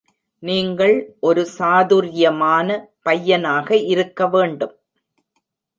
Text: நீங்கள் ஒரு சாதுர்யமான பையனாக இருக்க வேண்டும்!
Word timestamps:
நீங்கள் 0.43 0.95
ஒரு 1.19 1.43
சாதுர்யமான 1.57 2.67
பையனாக 3.03 3.77
இருக்க 3.87 4.27
வேண்டும்! 4.27 4.75